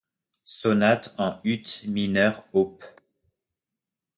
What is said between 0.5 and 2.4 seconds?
Sonate en ut mineur